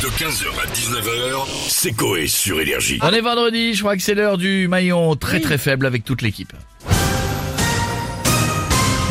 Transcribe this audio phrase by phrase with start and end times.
[0.00, 2.98] De 15h à 19h, c'est Coé sur Énergie.
[3.02, 6.22] On est vendredi, je crois que c'est l'heure du maillon très très faible avec toute
[6.22, 6.54] l'équipe.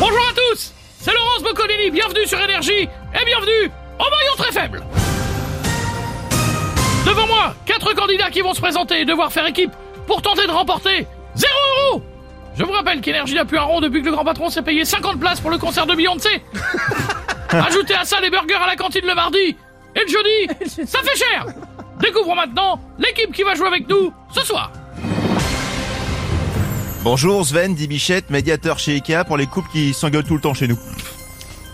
[0.00, 4.82] Bonjour à tous C'est Laurence Boccolini, bienvenue sur Énergie et bienvenue au maillon très faible
[7.06, 9.70] Devant moi, quatre candidats qui vont se présenter et devoir faire équipe
[10.08, 11.52] pour tenter de remporter 0
[11.92, 12.02] euros
[12.58, 14.84] Je vous rappelle qu'Énergie n'a plus un rond depuis que le grand patron s'est payé
[14.84, 16.42] 50 places pour le concert de Beyoncé
[17.50, 19.56] Ajoutez à ça les burgers à la cantine le mardi
[19.96, 21.46] et le jeudi, ça fait cher
[22.00, 24.72] Découvrons maintenant l'équipe qui va jouer avec nous ce soir
[27.02, 30.52] Bonjour Sven, dit Bichette, médiateur chez Ikea pour les couples qui s'engueulent tout le temps
[30.52, 30.78] chez nous.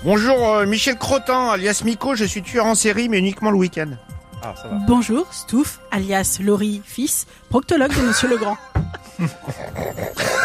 [0.05, 3.91] Bonjour, euh, Michel Crotin, alias Miko, je suis tueur en série, mais uniquement le week-end.
[4.87, 8.57] Bonjour, Stouff, alias Laurie, fils, proctologue de Monsieur Legrand.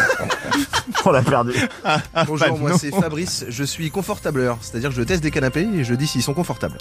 [1.04, 1.52] On l'a perdu.
[2.26, 5.94] Bonjour, moi c'est Fabrice, je suis confortableur, c'est-à-dire que je teste des canapés et je
[5.94, 6.78] dis s'ils sont confortables.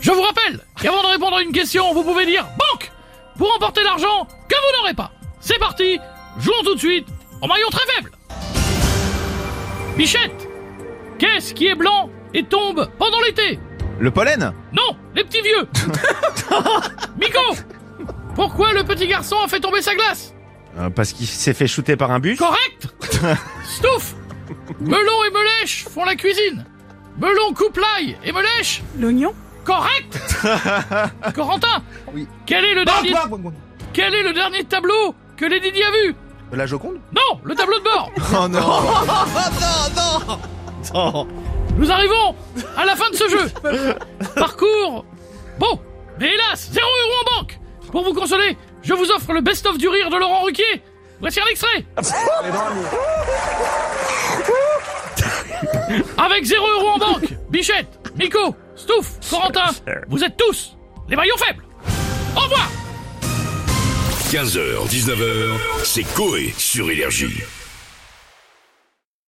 [0.00, 2.92] Je vous rappelle qu'avant de répondre à une question, vous pouvez dire banque
[3.36, 5.12] pour emporter l'argent que vous n'aurez pas.
[5.40, 5.98] C'est parti,
[6.38, 7.06] jouons tout de suite
[7.42, 8.10] au maillon très faible.
[9.96, 10.48] Bichette,
[11.18, 13.58] qu'est-ce qui est blanc et tombe pendant l'été?
[13.98, 14.52] Le pollen?
[14.72, 15.68] Non, les petits vieux.
[17.20, 17.38] Miko,
[18.34, 20.34] pourquoi le petit garçon a fait tomber sa glace?
[20.78, 22.88] Euh, Parce qu'il s'est fait shooter par un bus Correct
[23.64, 24.14] Stouff
[24.80, 26.64] Melon et Melèche font la cuisine.
[27.18, 29.32] Melon coupe l'ail et Melèche L'oignon
[29.64, 30.18] Correct
[31.34, 32.26] Corentin Oui.
[32.44, 33.14] Quel est le dernier
[33.92, 36.14] Quel est le dernier tableau que Lady Di a vu?
[36.52, 36.98] La Joconde?
[37.14, 38.10] Non, le tableau de bord.
[40.94, 41.26] Oh non
[41.78, 42.34] Nous arrivons
[42.76, 43.50] à la fin de ce jeu.
[44.36, 45.04] Parcours.
[45.58, 45.80] Bon,
[46.20, 47.58] mais hélas, zéro euro en banque.
[47.90, 50.82] Pour vous consoler, je vous offre le best-of du rire de Laurent Ruquier.
[51.20, 51.84] Voici un extrait.
[56.18, 59.70] Avec zéro euro en banque, Bichette, Miko, Stouff, Corentin,
[60.08, 60.76] vous êtes tous
[61.08, 61.64] les maillons faibles.
[62.36, 62.70] Au revoir
[64.30, 67.42] 15h, 19h, c'est Coé sur Énergie.